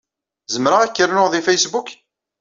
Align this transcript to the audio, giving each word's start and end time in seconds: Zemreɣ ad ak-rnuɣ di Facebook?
Zemreɣ 0.53 0.79
ad 0.81 0.89
ak-rnuɣ 0.91 1.27
di 1.29 1.41
Facebook? 1.47 1.89